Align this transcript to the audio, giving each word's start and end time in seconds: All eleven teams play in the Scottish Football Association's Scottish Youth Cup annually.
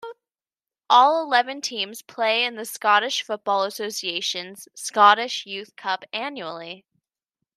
All 0.89 1.21
eleven 1.21 1.61
teams 1.61 2.01
play 2.01 2.43
in 2.43 2.55
the 2.55 2.65
Scottish 2.65 3.21
Football 3.21 3.65
Association's 3.65 4.67
Scottish 4.73 5.45
Youth 5.45 5.75
Cup 5.75 6.05
annually. 6.11 6.85